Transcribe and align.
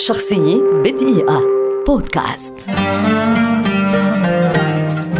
شخصية 0.00 0.62
بدقيقة. 0.84 1.40
بودكاست. 1.86 2.54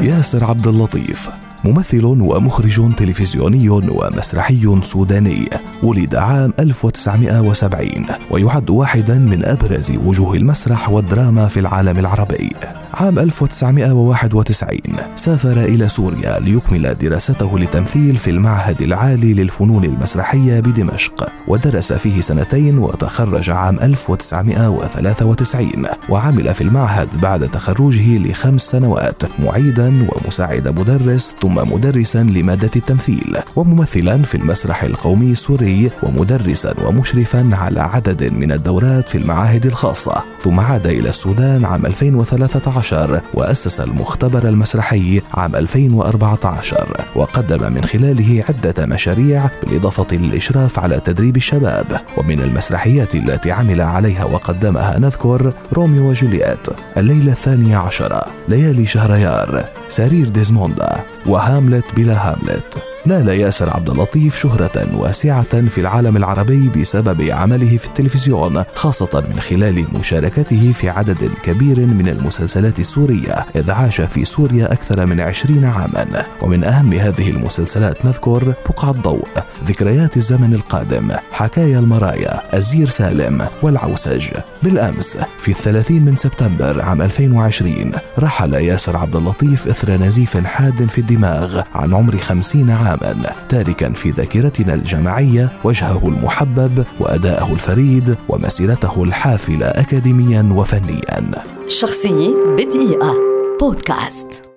ياسر 0.02 0.44
عبد 0.44 0.66
اللطيف 0.66 1.28
ممثل 1.64 2.04
ومخرج 2.04 2.94
تلفزيوني 2.94 3.68
ومسرحي 3.68 4.80
سوداني 4.82 5.50
ولد 5.82 6.14
عام 6.14 6.52
1970 6.60 8.06
ويعد 8.30 8.70
واحدا 8.70 9.18
من 9.18 9.44
أبرز 9.44 9.90
وجوه 9.90 10.34
المسرح 10.34 10.88
والدراما 10.88 11.48
في 11.48 11.60
العالم 11.60 11.98
العربي. 11.98 12.50
عام 12.94 13.18
1991 13.18 14.78
سافر 15.16 15.52
إلى 15.52 15.88
سوريا 15.88 16.38
ليكمل 16.40 16.94
دراسته 16.94 17.58
للتمثيل 17.58 18.16
في 18.16 18.30
المعهد 18.30 18.82
العالي 18.82 19.34
للفنون 19.34 19.84
المسرحية 19.84 20.60
بدمشق 20.60 21.32
ودرس 21.48 21.92
فيه 21.92 22.20
سنتين 22.20 22.78
وتخرج 22.78 23.50
عام 23.50 23.78
1993 23.82 25.72
وعمل 26.08 26.54
في 26.54 26.60
المعهد 26.60 27.20
بعد 27.20 27.50
تخرجه 27.50 28.18
لخمس 28.18 28.62
سنوات 28.62 29.22
معيدا 29.38 30.06
ومساعد 30.12 30.68
مدرس 30.68 31.34
ثم 31.42 31.54
مدرسا 31.54 32.22
لمادة 32.22 32.70
التمثيل 32.76 33.38
وممثلا 33.56 34.22
في 34.22 34.34
المسرح 34.34 34.82
القومي 34.82 35.30
السوري 35.30 35.90
ومدرسا 36.02 36.74
ومشرفا 36.84 37.50
على 37.52 37.80
عدد 37.80 38.32
من 38.32 38.52
الدورات 38.52 39.08
في 39.08 39.18
المعاهد 39.18 39.66
الخاصة. 39.66 40.22
ثم 40.40 40.60
عاد 40.60 40.86
إلى 40.86 41.08
السودان 41.08 41.64
عام 41.64 41.86
2013 41.86 42.79
2012 42.80 43.20
وأسس 43.34 43.80
المختبر 43.80 44.48
المسرحي 44.48 45.22
عام 45.34 45.56
2014 45.56 47.06
وقدم 47.14 47.72
من 47.72 47.84
خلاله 47.84 48.44
عدة 48.48 48.86
مشاريع 48.86 49.50
بالإضافة 49.62 50.16
للإشراف 50.16 50.78
على 50.78 51.00
تدريب 51.00 51.36
الشباب. 51.36 52.00
ومن 52.16 52.40
المسرحيات 52.40 53.14
التي 53.14 53.52
عمل 53.52 53.80
عليها 53.80 54.24
وقدمها 54.24 54.98
نذكر 54.98 55.52
روميو 55.72 56.10
وجولييت 56.10 56.66
الليلة 56.96 57.32
الثانية 57.32 57.76
عشرة 57.76 58.26
ليالي 58.48 58.86
شهريار 58.86 59.64
سرير 59.88 60.28
ديزموندا 60.28 61.00
وهاملت 61.26 61.94
بلا 61.96 62.28
هاملت. 62.28 62.89
نال 63.06 63.28
يأسر 63.28 63.70
عبد 63.70 63.90
اللطيف 63.90 64.38
شهرة 64.38 64.96
واسعة 64.96 65.68
في 65.68 65.78
العالم 65.80 66.16
العربي 66.16 66.68
بسبب 66.68 67.22
عمله 67.22 67.76
في 67.76 67.86
التلفزيون 67.86 68.64
خاصة 68.74 69.24
من 69.34 69.40
خلال 69.40 69.86
مشاركته 69.98 70.72
في 70.72 70.88
عدد 70.88 71.30
كبير 71.42 71.80
من 71.80 72.08
المسلسلات 72.08 72.78
السورية 72.78 73.46
إذ 73.56 73.70
عاش 73.70 74.00
في 74.00 74.24
سوريا 74.24 74.72
أكثر 74.72 75.06
من 75.06 75.20
عشرين 75.20 75.64
عاما. 75.64 76.24
ومن 76.42 76.64
أهم 76.64 76.92
هذه 76.92 77.30
المسلسلات 77.30 78.06
نذكر 78.06 78.54
بقعة 78.68 78.92
ضوء 78.92 79.28
ذكريات 79.64 80.16
الزمن 80.16 80.54
القادم 80.54 81.10
حكايا 81.32 81.78
المرايا 81.78 82.58
أزير 82.58 82.88
سالم 82.88 83.48
والعوسج. 83.62 84.28
بالأمس 84.62 85.18
في 85.38 85.50
الثلاثين 85.50 86.04
من 86.04 86.16
سبتمبر 86.16 86.82
عام 86.82 87.02
2020 87.02 87.92
رحل 88.18 88.54
ياسر 88.54 88.96
عبد 88.96 89.16
اللطيف 89.16 89.66
إثر 89.66 89.96
نزيف 89.96 90.36
حاد 90.46 90.90
في 90.90 90.98
الدماغ 91.00 91.62
عن 91.74 91.94
عمر 91.94 92.16
خمسين 92.16 92.70
عاما. 92.70 92.89
عاما 92.90 93.32
تاركا 93.48 93.92
في 93.92 94.10
ذاكرتنا 94.10 94.74
الجماعية 94.74 95.48
وجهه 95.64 96.08
المحبب 96.08 96.84
وأداءه 97.00 97.52
الفريد 97.52 98.16
ومسيرته 98.28 99.04
الحافلة 99.04 99.66
اكاديميا 99.66 100.52
وفنيا. 100.56 101.44
شخصية 101.68 102.34
بدقيقة. 102.56 103.14
بودكاست. 103.60 104.49